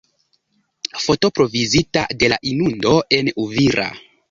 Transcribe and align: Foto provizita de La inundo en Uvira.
Foto 1.03 1.31
provizita 1.41 2.07
de 2.23 2.31
La 2.35 2.41
inundo 2.55 2.97
en 3.21 3.31
Uvira. 3.47 3.89